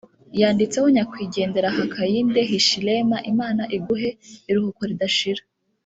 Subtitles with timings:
[0.41, 4.09] yanditseho nyakwigendera Hakainde Hichilema Imana iguhe
[4.49, 5.43] iruhuko ridashira